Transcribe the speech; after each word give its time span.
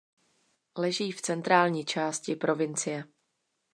Leží 0.77 1.11
v 1.11 1.21
centrální 1.21 1.85
části 1.85 2.35
provincie. 2.35 3.03